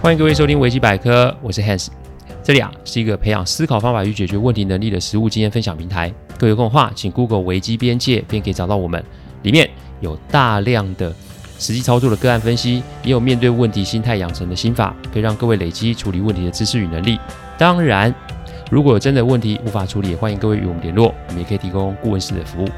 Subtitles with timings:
[0.00, 1.88] 欢迎各位收听维基百科，我是 Hans。
[2.40, 6.08] 这里啊是一个培养思考方法与解决问题能力的实务经验分享平台。
[6.38, 9.04] 各位有空的话，请 Google 维基边界，便可以找到我们。
[9.42, 9.68] 里面
[10.00, 11.12] 有大量的
[11.58, 17.18] 实际操作的个案分析，也有面对问题心态养成的心法，可以让各位累积处理问题的知识与能力。
[17.58, 18.14] 当然，
[18.70, 22.68] 如果有真的问题无法处理，也欢迎各位与我们联络，我们也可以提供顾问式的服务。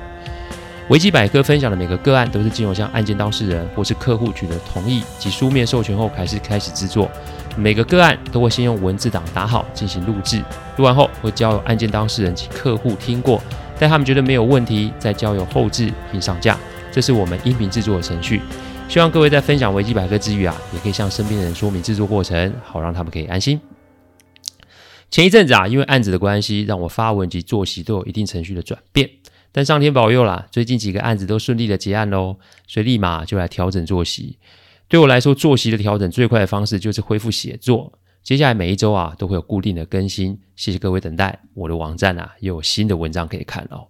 [0.91, 7.09] 维基百科分享的每个个案都是经由向案件当事人或是客户取得同意及书面授权后，开始开始制作。
[7.57, 10.43] 每个个案都会先用文字档打好进行录制，
[10.79, 13.41] 录完后会交由案件当事人及客户听过，
[13.79, 16.59] 待他们觉得没有问题，再交由后制并上架。
[16.91, 18.43] 这是我们音频制作的程序。
[18.89, 23.61] 希望各位在分享维基百科之余啊，也可以向身边的人说明制作过程，好让他们可以安心。
[25.09, 29.09] 前一阵子啊，因为案子的关系，让我发文及作息都有一定程序的转变。
[29.53, 32.37] 但上天保佑啦，最近几个案子都顺利的结案喽，
[32.67, 34.39] 所以立马就来调整作息。
[34.89, 37.93] 对我来说，作息的调整最快的方式就是恢复写作。
[38.23, 40.39] 接下来每一周啊，都会有固定的更新。
[40.55, 43.89] 谢谢各位等待，我的网站啊，又有新的文章可以看喽。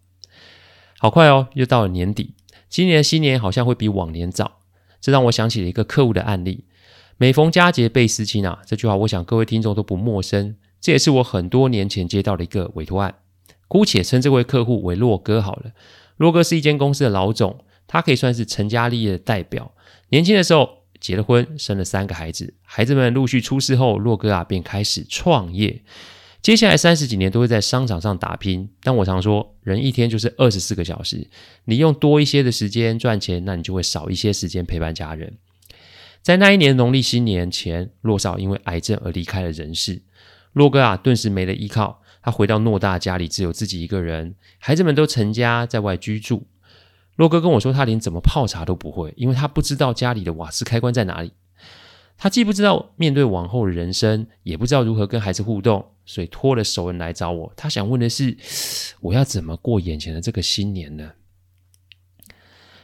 [0.99, 2.35] 好快哦，又到了年底，
[2.69, 4.61] 今年的新年好像会比往年早，
[5.01, 6.65] 这让我想起了一个客户的案例。
[7.17, 10.57] 每逢佳节倍思亲啊，这句话我想各位听众都不陌生。
[10.81, 13.15] 这也是我很多年前接到的一个委托案。
[13.71, 15.71] 姑且称这位客户为洛哥好了。
[16.17, 19.73] 洛哥是一间公司的老总，他可以算是成家立业的代表。
[20.09, 20.69] 年轻的时候
[20.99, 25.83] 结了婚，生了三个孩子，孩子们陆续出世后，洛哥啊便开始创业。
[26.43, 28.69] 接下来三十几年都会在商场上打拼。
[28.83, 31.29] 但我常说，人一天就是二十四个小时，
[31.67, 35.39] 你用多一些的时间赚钱，那你就会少一些时间陪伴家人。
[36.23, 40.03] 在那一年农历新年前，洛嫂因为癌症而离开了人世，
[40.55, 42.00] 洛哥啊顿时没了依靠。
[42.23, 46.47] 他回到诺大家里，只有自己一个人，孩子们都成家在外居住。
[47.17, 51.33] 洛哥跟我说，他连怎么泡茶都不会，因为他不知道家里的瓦斯开关在哪里。
[52.17, 57.53] 他既不知道面对往后的人生，也不知道如何跟孩子互动，所以托了熟人来找我。
[57.57, 58.37] 他想问的是，
[59.01, 61.13] 我要怎么过眼前的这个新年呢？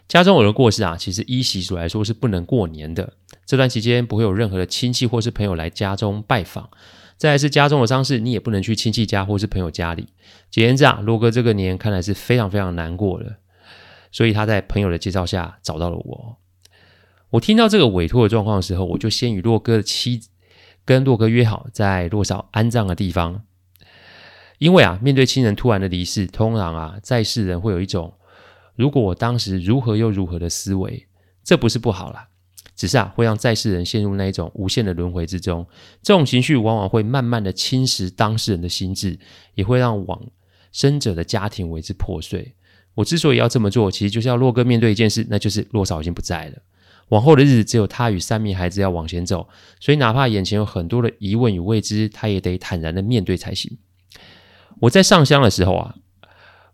[0.08, 3.12] 家中有人过世啊，其实依习俗来说是不能过年的。
[3.44, 6.70] 这段期间不会有任何的亲戚或是朋友来家中拜访。
[7.16, 10.09] 再来是家中的丧事，你也不能去亲戚家或是朋友家里。
[10.50, 13.37] 简言之啊，洛哥这个年看来是非常非常难过的，
[14.12, 16.38] 所以他在朋友的介绍下找到了我。
[17.31, 20.28] 我听到这个委托的状况的时候，我就先与洛哥的妻子
[20.84, 23.43] 跟洛哥约好在洛嫂安葬的地方，
[24.59, 28.15] 因为啊，面对亲人突然的离世，通常啊，在世人会有一种
[28.75, 31.09] 如果我当时如何又如何的思维，
[31.43, 32.28] 这不是不好啦。
[32.76, 35.66] 只是啊，会让在世人陷入那一种无限的轮回之中。
[36.03, 39.19] 这种情绪往往会慢慢的侵蚀当事人的心智，
[39.54, 40.22] 也会让往
[40.72, 42.54] 生者的家庭为之破碎。
[42.94, 46.59] 我之所以要这么做，其实就是要洛哥面对一件事，那就是洛嫂已经不在了。
[47.09, 49.48] 往后的日子只有他与三名孩子要往前走，
[49.81, 53.78] 所以哪怕眼前有很多的疑问与未知，他也得坦然的面对才行。
[54.81, 55.94] 我在上香的时候啊，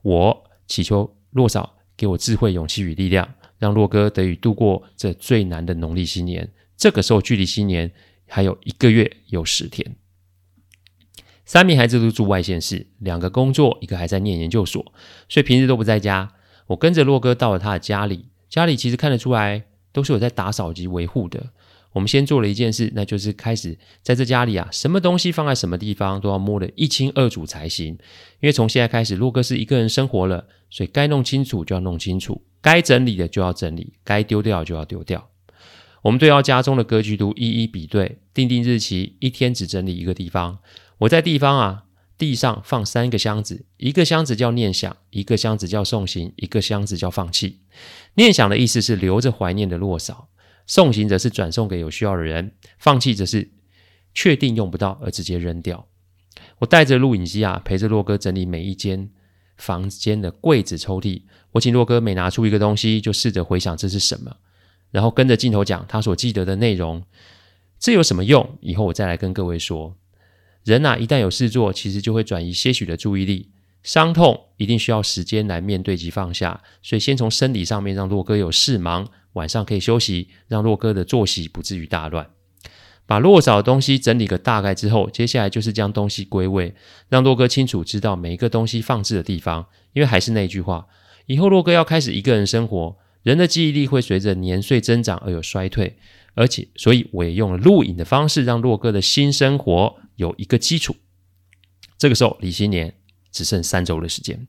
[0.02, 3.28] 我祈求洛嫂给我智慧、勇气与力量。
[3.62, 6.50] 让洛哥得以度过这最难的农历新年。
[6.76, 7.92] 这个时候距离新年
[8.26, 9.94] 还有一个月有十天。
[11.44, 14.92] 三名孩子都住外县市，两个工作，一个还在念研究所，
[15.28, 16.32] 所以平日都不在家。
[16.66, 19.62] 我跟着洛哥到了他的家里，家里其实看得出来
[19.92, 21.50] 都是有在打扫及维护的。
[21.92, 27.96] 我们先做了一件事，那就是开始在这家里啊，什么东西放在什么地方都要摸得一清二楚才行。
[28.40, 32.42] 因为从现在开始，洛哥是一个人生活了，所以该弄清楚就要弄清楚。
[32.62, 35.28] 该整理的就要整理，该丢掉就要丢掉。
[36.02, 40.58] 我们对照家中的格局图一一比对，定定日期，一天只整理一个地方。
[40.98, 41.84] 我在地方啊，
[42.16, 47.60] 地上放三个箱子，一个箱子叫念想，一个箱子叫送行，一个箱子叫放弃。
[48.14, 50.28] 念想的意思是留着怀念的落少，
[50.66, 53.50] 送行则是转送给有需要的人，放弃则是
[54.14, 55.88] 确定用不到而直接扔掉。
[56.58, 59.10] 我带着录影机啊，陪着洛哥整理每一间
[59.62, 61.22] 房间的柜子抽屉。
[61.52, 64.36] 我请洛哥每拿出一个东西，就试着回想这是什么，
[64.90, 67.04] 然后跟着镜头讲他所记得的内容。
[67.78, 68.58] 这有什么用？
[68.60, 69.96] 以后我再来跟各位说。
[70.64, 73.50] 人呐，一旦有事做，其实就会转移些许的注意力。
[73.84, 82.28] 伤痛一定需要时间来面对及放下，所以先从生理上面让洛哥有事忙，晚上可以休息，让洛哥的作息不至于大乱。
[83.12, 86.74] 把落少的东西整理个大概之后，接下来就是将东西归位，
[87.10, 89.66] 让洛哥清楚知道每一个东西放置的地方。
[89.92, 90.86] 因为还是那句话。
[91.26, 95.98] 以后洛哥要开始一个人生活，人的记忆力会随着年岁增长而有衰退，
[96.32, 100.96] 而且，所以我也用了录影的方式，让洛哥的新生活有一个基础。
[101.98, 102.94] 这个时候离新年
[103.30, 104.46] 只剩三周的时间，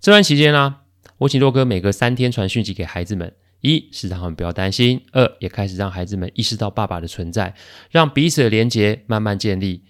[0.00, 0.76] 这段期间呢、
[1.18, 7.54] 我请洛哥每隔三天传讯息给孩子们，一是让他们不要担心，二也开始让孩子们意识到爸爸的存在，
[7.90, 9.82] 让彼此的连结慢慢建立。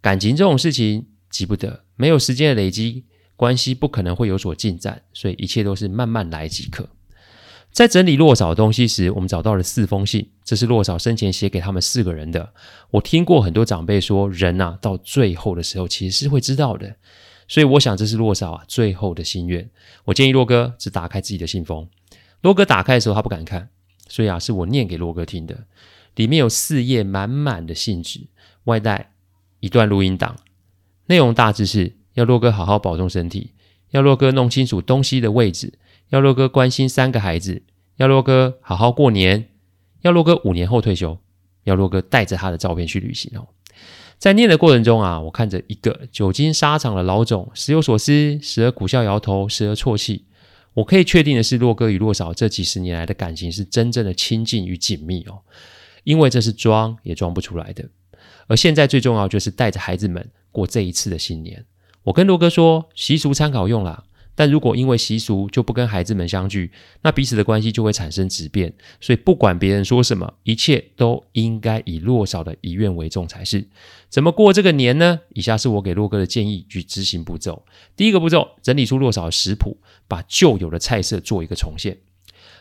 [0.00, 3.04] 感情这种事情急不得，没有时间的累积，
[3.36, 6.88] 关系不可能会有所进展，所以一切都是慢慢来即可。
[7.72, 12.52] 在整理洛嫂的东西时，我们找到了四封信，这是洛嫂生前写给他们四个人的。
[12.92, 16.94] 我听过很多长辈说，人啊，到最后的时候其实是会知道的，
[17.48, 19.68] 所以我想这是洛嫂啊最后的心愿。
[20.04, 21.88] 我建议洛哥只打开自己的信封。
[22.44, 23.70] 洛哥打开的时候他不敢看，
[24.06, 25.64] 所以啊是我念给洛哥听的。
[26.14, 28.28] 里面有四页满满的信纸，
[28.64, 29.10] 外带。
[29.60, 30.36] 一段录音档，
[31.06, 33.52] 内容大致是要洛哥好好保重身体，
[33.92, 35.72] 要洛哥弄清楚东西的位置，
[36.10, 37.62] 要洛哥关心三个孩子，
[37.96, 39.48] 要洛哥好好过年，
[40.02, 41.16] 要洛哥五年后退休，
[41.62, 43.48] 要洛哥带着他的照片去旅行哦。
[44.18, 50.26] 在念的过程中啊，我看着一个久经沙场的老总，时有所思，时而苦笑摇头，时而啜泣。
[50.74, 55.40] 我可以确定的是，洛哥与洛嫂这几十年来的感情是真正的亲近与紧密哦，
[56.02, 57.88] 因为这是装也装不出来的。
[58.46, 61.64] 而现在最重要就是带着孩子们过这一次的新年。
[62.02, 64.04] 我跟洛哥说，习俗参考用啦，
[64.34, 66.70] 但如果因为习俗就不跟孩子们相聚，
[67.02, 68.72] 那彼此的关系就会产生质变。
[69.00, 73.66] 所以不管别人说什么，一切都应该以洛嫂的遗愿为重才是。
[74.08, 75.20] 怎么过这个年呢？
[75.34, 77.64] 以下是我给洛哥的建议与执行步骤。
[77.96, 79.78] 第一个步骤，整理出洛嫂的食谱，
[80.08, 81.98] 把旧有的菜色做一个重现。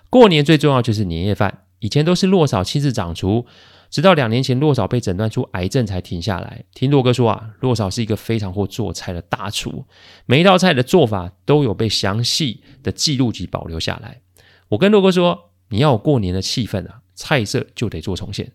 [0.09, 3.45] 过年最重要就是年夜饭，以前都是洛嫂亲自掌厨。
[3.93, 6.65] 直到两年前，洛嫂被诊断出癌症才停下来。
[6.73, 9.85] 听洛哥说啊，洛嫂是一个非常会做菜的大厨，
[10.25, 14.21] 每一道菜的做法都有被详细的记录及保留下来。
[14.69, 18.53] 我跟洛哥说，你要过年的气氛啊，菜色就得做重现。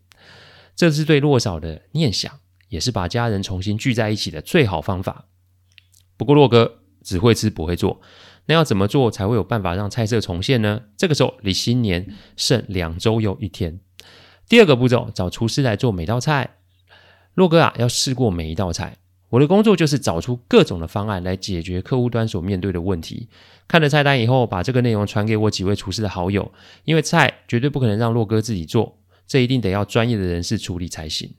[0.75, 5.27] 这是对洛嫂的念想，也是把家人重新聚在一起的最好方法。
[6.17, 8.01] 不过洛哥只会吃不会做，
[8.47, 10.81] 那要怎么做才会有办法让菜色重现呢？
[10.97, 13.79] 这个时候离新年剩两周又一天。
[14.49, 16.57] 第二个步骤，找厨师来做每道菜。
[17.35, 18.97] 洛哥啊，要试过每一道菜。
[19.29, 23.29] 我的工作就是找出各种的方案来解决客户端所面对的问题。
[23.69, 26.51] 看了菜单以后，把这个内容传给我几位厨师的好友，
[26.85, 31.31] 因为菜绝对不可能让洛哥自己做，这一定得要专业的人士处理才行。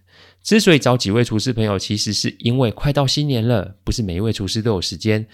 [0.43, 5.25] 之所以找几位厨师朋友，其实是因为快到新年了，不是每一位厨师都有时间。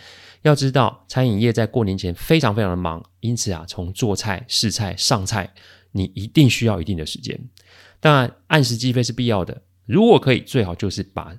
[0.44, 5.54] 要知道，餐饮业在过年前非常非常的忙，因此啊，从做菜、试菜、上菜，
[5.96, 7.40] 你一定需要一定的时间。
[8.02, 9.62] 当然，按时计费是必要的。
[9.86, 11.34] 如果可以，最好就是把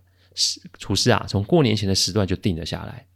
[0.79, 3.07] 厨师啊从过年前的时段就定了下来。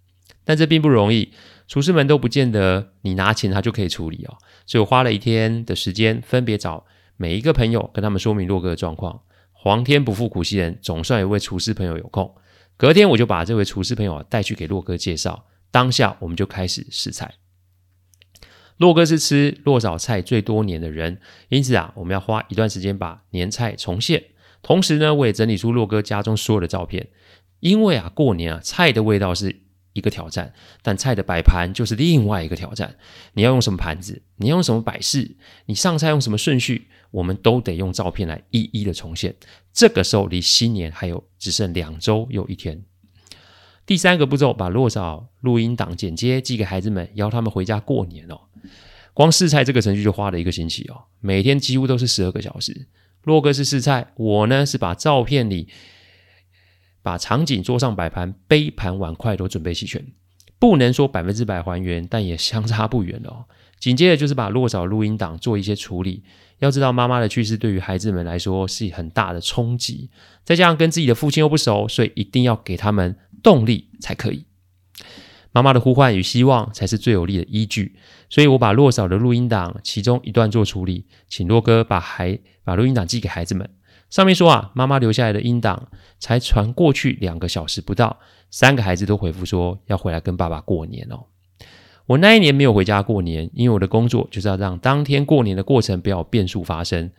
[0.45, 1.33] 但这并不容易，
[1.67, 4.37] 厨师们都不见得你拿钱他就可以处理哦。
[4.67, 6.85] 所以我花了一天的时间，分别找
[7.17, 9.23] 每一个朋友跟他们说明洛哥的状况。
[9.53, 12.35] 皇天不负苦心人，总算有位厨师朋友有空。
[12.77, 15.47] 隔天我就把这位厨师朋友啊带去给洛哥介绍。
[15.71, 17.33] 当下我们就开始试菜。
[18.81, 24.25] 洛哥是吃洛嫂菜最多年的人，因此啊，我们要花一段时间把年菜重现。
[24.63, 27.09] 同时呢，我也整理出洛哥家中所有的照片，
[27.61, 29.61] 因为啊，过年啊，菜的味道是
[29.93, 32.97] 一个挑战，但菜的摆盘就是另外一个挑战。
[33.35, 34.23] 你要用什么盘子？
[34.37, 35.37] 你要用什么摆饰？
[35.67, 36.89] 你上菜用什么顺序？
[37.11, 39.35] 我们都得用照片来一一的重现。
[39.75, 42.83] 这个时候离新年还有只剩两周又一天。
[43.85, 48.41] 第三个步骤，把洛嫂录音档剪接寄给孩子们，邀他们回家过年哦。
[49.13, 52.87] 光试菜这个程序就花了一个星期哦，每天几乎都是十二个小时。
[53.25, 55.69] 洛哥是试菜，我呢是把照片里
[57.03, 60.07] 把场景、桌上摆盘、杯盘碗筷都准备齐全，
[60.59, 63.45] 不能说百分之百还原，但也相差不远哦。
[63.79, 66.23] 紧接着就是把落嫂录音档做一些处理。
[66.61, 70.11] 要知道妈妈的去世对于孩子们来说是很大的冲击，
[70.45, 74.45] 再加上跟自己的父亲又不熟，所以一定要给他们动力才可以。
[75.53, 77.97] 妈妈的呼唤与希望才是最有力的依据，
[78.29, 83.69] 所以我把洛嫂的录音档其中一段做处理，请洛哥把孩把录音档寄给孩子们。
[84.11, 85.89] 上面说啊，妈妈留下来的音档
[86.19, 88.19] 才传过去两个小时不到，
[88.51, 91.27] 三个孩子都回复说要回来跟爸爸过年哦。
[92.07, 97.11] 我那一年没有回家过年，因为我的工作就是要让当天过年的过程不要有变数发生。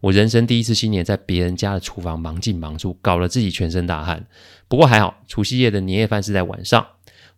[0.00, 4.26] 我人生第一次新年在别人家的厨房忙进忙出，搞得自己全身大汗。
[4.68, 6.86] 不过还好，除夕夜的年夜饭是在晚上。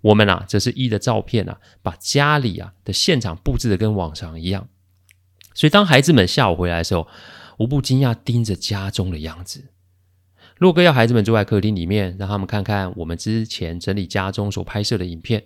[0.01, 4.69] 我们啊，则是依着照片啊，把家里啊的现场布置的跟往常一样。
[5.55, 7.09] 所以当孩子们下午回来的时候，
[7.59, 9.71] 无不惊讶盯着家中的样子。
[10.59, 15.45] 洛哥要孩子们坐在客厅里面，让他们看看我们之前整理家中所拍摄的影片，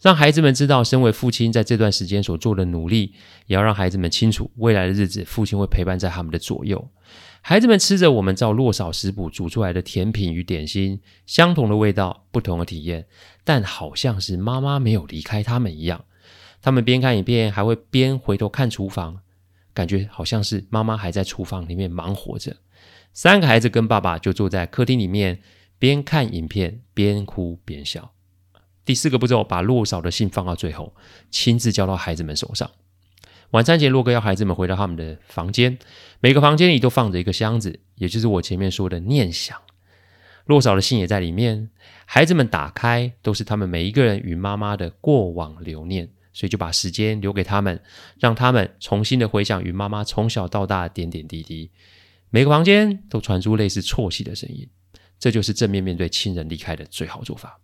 [0.00, 3.14] 让孩子们知道身为父亲在这段时间所做的努力，
[3.46, 6.90] 也要让孩子们清楚未来的日子，父亲会陪伴在他们的左右。
[7.46, 13.04] 孩子们吃着我们照洛嫂食谱煮出来的甜品与点心，相同的味道，不同的体验，
[13.44, 16.06] 但好像是妈妈没有离开他们一样。
[16.62, 19.20] 他们边看影片，还会边回头看厨房，
[19.74, 22.56] 感觉好像是妈妈还在厨房里面忙活着。
[23.12, 25.42] 三个孩子跟爸爸就坐在客厅里面，
[25.78, 28.12] 边看影片边哭边笑。
[28.86, 30.96] 第四个步骤，把洛嫂的信放到最后，
[31.30, 32.70] 亲自交到孩子们手上。
[33.50, 35.78] 晚餐前，洛哥要孩子们回到他们的房间，
[36.20, 39.56] 每个房间里都放着一个箱子，也就是我前面说的念想。
[40.46, 41.70] 洛嫂的信也在里面。
[42.06, 47.80] 孩子们打开，都是他们每一个人与妈妈的过往留念，所以就把时间留给他们，
[48.18, 51.70] 让他们重新的回想与妈妈从小到大的点点滴滴。
[52.28, 54.68] 每个房间都传出类似啜泣的声音，
[55.18, 57.58] 这就是正面面对亲人离开的最好做法。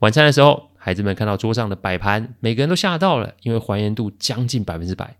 [0.00, 5.16] 晚餐的时候，孩子们看到桌上的摆盘，每个人都吓到了，因为还原度将近百分之百。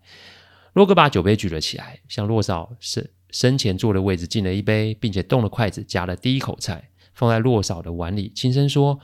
[0.73, 8.99] 洛哥把酒杯举了起来，向洛嫂生生前坐的位置敬了一杯，并且动了筷子夹了第一口菜，放在洛嫂的碗里，轻声说：“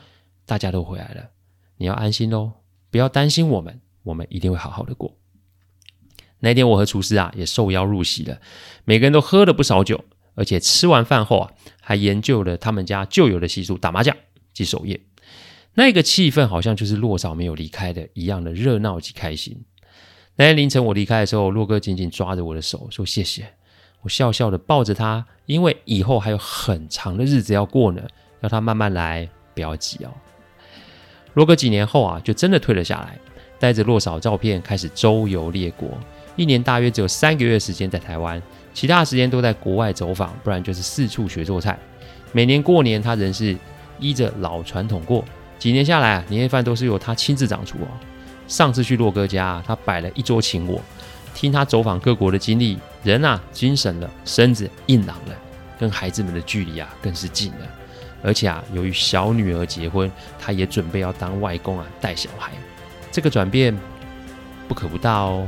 [0.45, 1.29] 大家都回来了，
[1.77, 2.51] 你要安心哦，
[2.91, 5.15] 不要担心我们，我们一定会好好的过。”
[6.39, 8.41] 那天我和厨师啊也受邀入席了，
[8.83, 10.03] 每个人都喝了不少酒，
[10.35, 14.13] 而且吃完饭后啊还研究了他们家旧有的习俗，打麻将
[14.51, 14.99] 及守夜。
[15.79, 19.63] 那个气氛好像就是洛嫂没有离开的一样的热闹及开心。
[20.35, 23.47] 那天凌晨我离开的时候，洛哥紧紧抓着我的手说谢谢，
[24.01, 28.01] 我笑笑的抱着他，因为以后还有很长的日子要过呢，
[28.41, 30.11] 要他慢慢来，不要急哦。
[31.33, 33.17] 洛哥几年后啊，就真的退了下来，
[33.57, 35.97] 带着洛嫂照片开始周游列国，
[36.35, 38.41] 一年大约只有三个月时间在台湾，
[38.73, 41.79] 其他时间都在国外走访，不然就是四处学做菜。
[42.33, 43.55] 每年过年，他仍是
[43.97, 45.23] 依着老传统过。
[45.59, 47.87] 几年下来，年夜饭都是由他亲自掌厨哦。
[48.47, 50.81] 上次去洛哥家，他摆了一桌请我，
[51.35, 55.35] 听他走访各国的经历，人啊精神了，身子硬朗了，
[55.77, 57.67] 跟孩子们的距离啊更是近了。
[58.23, 62.51] 而且啊，由于小女儿结婚，他也准备要当外公啊，带小孩。
[63.11, 63.77] 这个转变
[64.67, 65.45] 不可不大哦。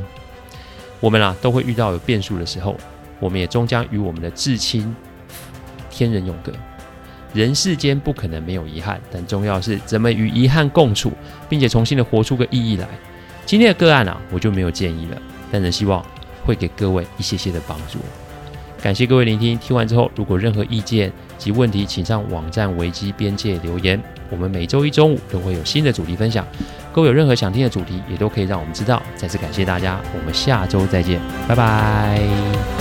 [1.00, 2.78] 我们啊都会遇到有变数的时候，
[3.20, 4.94] 我们也终将与我们的至亲
[5.90, 6.52] 天人永隔。
[7.34, 11.12] 人世间不可能没有遗憾，但重要的是怎么与遗憾共处，
[11.48, 12.88] 并且重新的活出个意义来。
[13.46, 15.18] 今天的个案啊，我就没有建议了，
[15.52, 16.06] 但仍希望
[16.46, 18.00] 会给各位一些些的帮助。
[18.82, 24.02] 感谢各位聆听，听完之后如果任何意见及问题，请上网站危机边界留言。
[24.30, 26.46] 我们每周一中午都会有新的主题分享，
[26.92, 29.02] 各位有任何想听的主题，也都可以让我们知道。
[29.16, 32.81] 再次感谢大家，我们下周再见，拜拜。